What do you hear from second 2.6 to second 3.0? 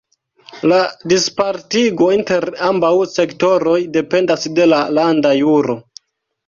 ambaŭ